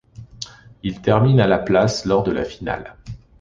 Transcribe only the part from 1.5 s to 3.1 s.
place lors de la finale.